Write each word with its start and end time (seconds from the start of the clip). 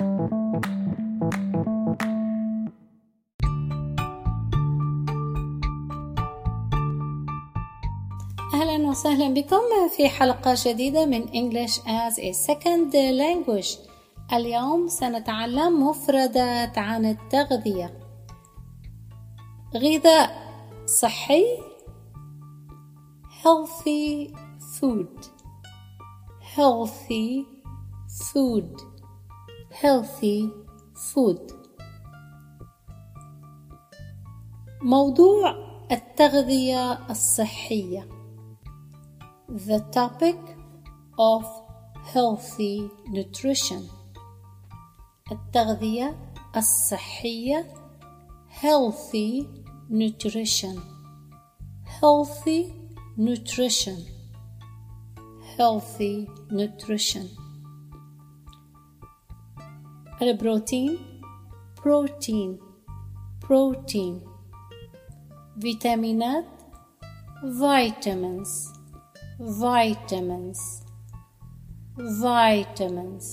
أهلا 0.00 0.08
وسهلا 8.88 9.34
بكم 9.34 9.60
في 9.96 10.08
حلقة 10.08 10.54
جديدة 10.66 11.06
من 11.06 11.28
English 11.28 11.78
as 11.78 12.18
a 12.18 12.32
Second 12.32 12.92
Language. 12.94 13.78
اليوم 14.32 14.88
سنتعلم 14.88 15.88
مفردات 15.88 16.78
عن 16.78 17.06
التغذية. 17.06 17.98
غذاء 19.74 20.50
صحي 20.86 21.44
healthy 23.42 24.34
food. 24.80 25.28
Healthy 26.56 27.44
food. 28.08 28.89
healthy 29.79 30.49
food 31.13 31.51
موضوع 34.81 35.55
التغذية 35.91 37.09
الصحية 37.09 38.07
the 39.49 39.79
topic 39.91 40.37
of 41.17 41.45
healthy 42.13 42.89
nutrition 43.07 43.81
التغذية 45.31 46.33
الصحية 46.55 47.73
healthy 48.61 49.47
nutrition 49.89 50.79
healthy 52.01 52.73
nutrition 53.17 53.97
healthy 55.57 56.27
nutrition 56.51 57.38
البروتين 60.22 60.98
بروتين 61.84 62.58
بروتين 63.48 64.20
فيتامينات 65.60 66.44
vitamins 67.42 68.50
vitamins 69.40 70.60
vitamins 72.22 73.26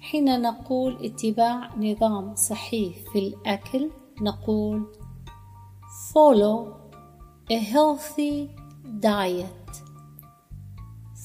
حين 0.00 0.42
نقول 0.42 1.06
اتباع 1.06 1.76
نظام 1.76 2.34
صحي 2.34 2.94
في 3.12 3.18
الأكل 3.18 3.90
نقول 4.20 4.86
follow 6.12 6.78
a 7.50 7.58
healthy 7.58 8.50
diet. 9.00 9.72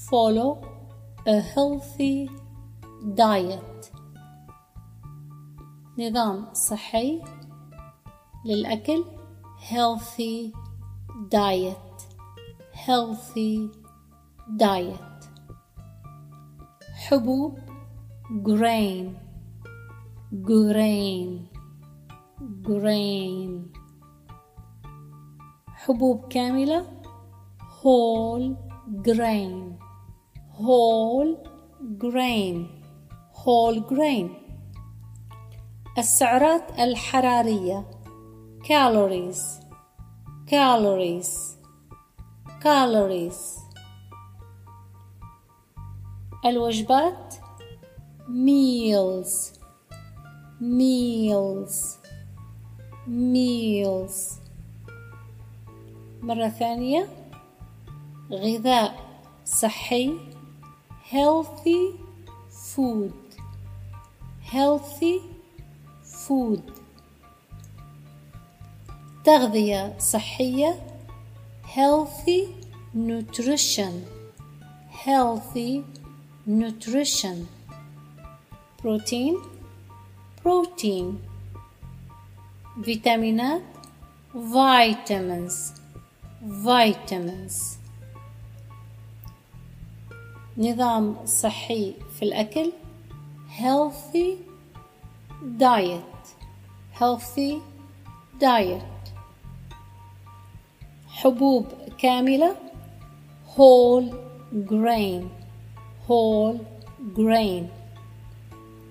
follow 0.09 0.61
a 1.25 1.39
healthy 1.39 2.29
diet 3.03 3.91
نظام 5.99 6.53
صحي 6.53 7.21
للأكل 8.45 9.03
healthy 9.69 10.53
diet 11.29 11.97
healthy 12.73 13.69
diet 14.57 15.19
حبوب 17.07 17.59
grain 18.43 19.15
grain 20.43 21.47
grain 22.63 23.51
حبوب 25.67 26.27
كاملة 26.29 26.85
whole 27.59 28.55
grain 29.03 29.77
whole 30.57 31.35
grain 31.97 32.82
whole 33.45 33.81
grain 33.81 34.29
السعرات 35.97 36.79
الحرارية 36.79 37.85
calories 38.63 39.41
calories 40.47 41.57
calories 42.63 43.59
الوجبات 46.45 47.35
meals 48.29 49.59
meals 50.61 51.97
meals 53.07 54.39
مرة 56.21 56.49
ثانية 56.49 57.07
غذاء 58.31 59.21
صحي 59.45 60.17
healthy 61.11 61.99
food 62.49 63.22
healthy 64.53 65.19
food 66.03 66.61
تغذية 69.25 69.99
صحية 69.99 70.79
healthy 71.63 72.47
nutrition 72.95 73.93
healthy 75.05 75.81
nutrition 76.47 77.37
بروتين 78.83 79.37
بروتين 80.45 81.19
فيتامينات 82.83 83.61
vitamins 84.33 85.53
vitamins 86.65 87.77
نظام 90.57 91.25
صحي 91.25 91.93
في 92.15 92.25
الأكل 92.25 92.71
healthy 93.52 94.38
diet 95.58 96.24
healthy 96.92 97.62
diet 98.40 98.82
حبوب 101.08 101.66
كاملة 101.98 102.56
whole 103.56 104.14
grain 104.66 105.22
whole 106.08 106.58
grain 107.14 107.68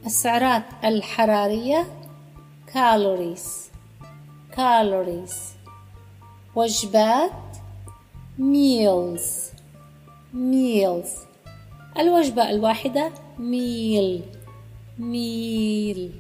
السعرات 0.05 0.63
الحرارية 0.83 1.87
calories 2.73 3.71
calories 4.55 5.35
وجبات 6.55 7.31
meals 8.39 9.53
meals 10.33 11.09
الوجبة 11.99 12.49
الواحدة 12.49 13.11
meal 13.39 14.21
Meal 15.02 16.10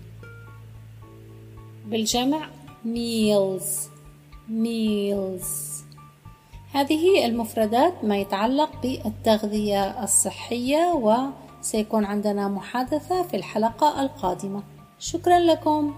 بالجمع 1.86 2.48
meals 2.84 3.88
meals 4.48 5.82
هذه 6.72 7.26
المفردات 7.26 8.04
ما 8.04 8.16
يتعلق 8.16 8.70
بالتغذية 8.82 10.04
الصحية 10.04 10.92
وسيكون 11.60 12.04
عندنا 12.04 12.48
محادثة 12.48 13.22
في 13.22 13.36
الحلقة 13.36 14.02
القادمة. 14.02 14.62
شكرا 14.98 15.38
لكم. 15.38 15.94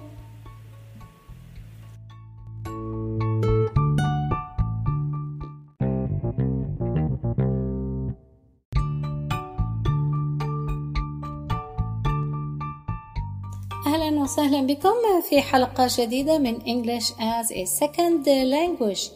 أهلا 13.86 14.22
وسهلا 14.22 14.66
بكم 14.66 15.20
في 15.28 15.42
حلقة 15.42 15.86
جديدة 15.98 16.38
من 16.38 16.60
English 16.60 17.10
as 17.10 17.50
a 17.50 17.66
Second 17.66 18.26
Language. 18.26 19.10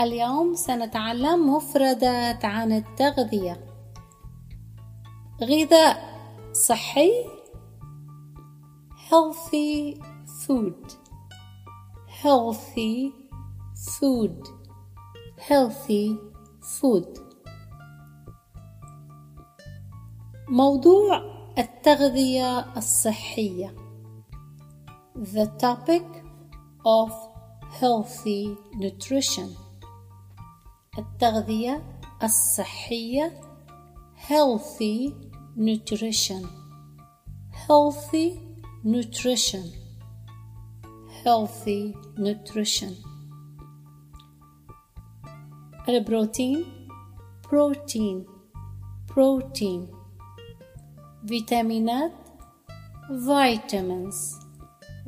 اليوم 0.00 0.54
سنتعلم 0.54 1.54
مفردات 1.54 2.44
عن 2.44 2.72
التغذية. 2.72 3.66
غذاء 5.42 6.18
صحي 6.52 7.12
healthy 9.10 10.00
food. 10.26 10.92
Healthy 12.22 13.12
food. 13.74 14.48
Healthy 15.48 16.16
food. 16.60 17.20
موضوع 20.48 21.22
التغذية 21.58 22.76
الصحية. 22.76 23.87
the 25.17 25.45
topic 25.59 26.03
of 26.85 27.11
healthy 27.79 28.57
nutrition 28.75 29.49
التغذية 30.97 31.83
الصحية 32.23 33.41
healthy 34.15 35.13
nutrition 35.57 36.47
healthy 37.67 38.39
nutrition 38.83 39.65
healthy 41.23 41.93
nutrition 42.17 42.93
البروتين 45.89 46.65
protein 47.47 48.25
protein 49.07 49.87
فيتامينات 51.27 52.11
vitamins 53.09 54.43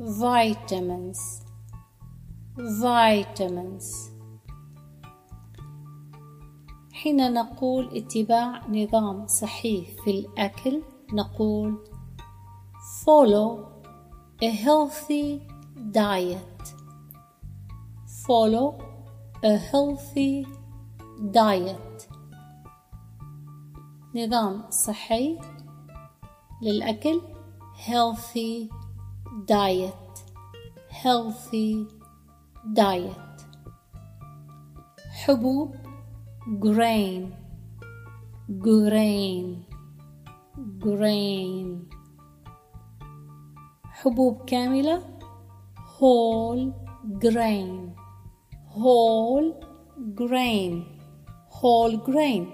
Vitamins 0.01 1.43
vitamins 2.57 4.11
حين 6.93 7.33
نقول 7.33 7.97
اتباع 7.97 8.67
نظام 8.67 9.27
صحي 9.27 9.85
في 10.03 10.11
الأكل 10.11 10.81
نقول 11.13 11.77
follow 13.03 13.59
a 14.43 14.49
healthy 14.49 15.41
diet 15.91 16.63
follow 18.27 18.81
a 19.43 19.57
healthy 19.57 20.47
diet 21.31 22.09
نظام 24.15 24.69
صحي 24.69 25.39
للأكل 26.61 27.21
healthy 27.87 28.80
diet 29.31 30.23
healthy 30.89 31.87
diet 32.73 33.31
حبوب 35.23 35.75
grain 36.59 37.31
grain 38.59 39.63
grain 40.79 41.87
حبوب 43.83 44.45
كاملة 44.45 45.03
whole 45.77 46.73
grain 47.19 47.95
whole 48.75 49.53
grain 50.15 50.83
whole 51.49 51.97
grain 51.97 52.45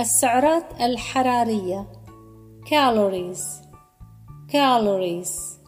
السعرات 0.00 0.80
الحرارية 0.80 1.86
calories 2.66 3.65
calories 4.48 5.58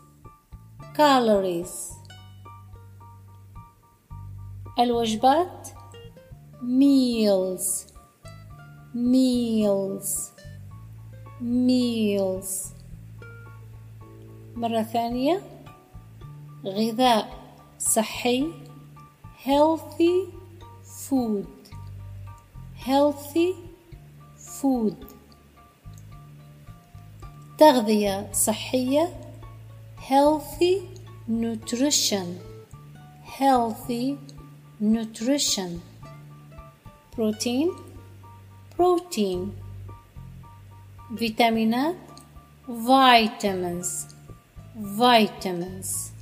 calories 0.97 1.93
الوجبات 4.79 5.69
meals 6.63 7.87
meals 8.95 10.33
meals 11.41 12.75
مرة 14.57 14.83
ثانية 14.83 15.43
غذاء 16.65 17.39
صحي 17.79 18.53
healthy 19.45 20.29
food 20.85 21.47
healthy 22.87 23.55
food 24.37 25.18
تغذية 27.59 28.33
صحية 28.33 29.21
healthy 30.09 30.83
nutrition 31.29 32.39
healthy 33.39 34.17
nutrition 34.81 35.81
protein 37.17 37.69
protein 38.77 39.51
فيتامينات 41.17 41.97
vitamins 42.69 44.15
vitamins 44.77 46.13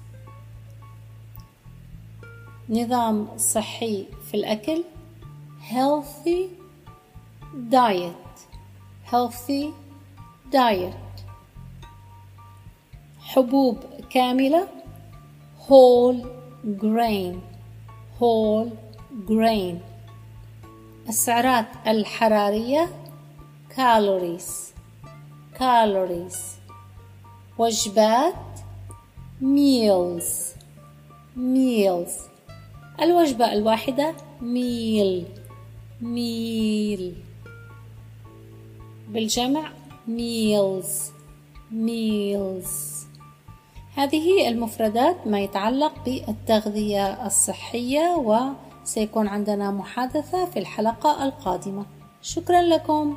نظام 2.69 3.29
صحي 3.39 4.07
في 4.31 4.35
الأكل 4.35 4.85
healthy 5.71 6.49
diet 7.71 8.37
healthy 9.13 9.67
diet 10.53 11.06
حبوب 13.37 13.79
كاملة 14.11 14.69
whole 15.69 16.27
grain 16.79 17.35
whole 18.19 18.71
grain 19.29 19.77
السعرات 21.09 21.67
الحرارية 21.87 22.89
calories 23.77 24.73
calories 25.59 26.37
وجبات 27.59 28.35
meals 29.43 30.57
meals 31.37 32.13
الوجبة 33.03 33.53
الواحدة 33.53 34.15
meal 34.41 35.25
meal 36.03 37.03
بالجمع 39.09 39.73
meals 40.09 41.13
meals 41.73 43.06
هذه 43.97 44.49
المفردات 44.49 45.27
ما 45.27 45.41
يتعلق 45.41 45.93
بالتغذية 46.05 47.27
الصحية 47.27 48.17
وسيكون 48.17 49.29
عندنا 49.29 49.71
محادثة 49.71 50.45
في 50.45 50.59
الحلقة 50.59 51.25
القادمة. 51.25 51.87
شكرا 52.23 52.63
لكم. 52.63 53.17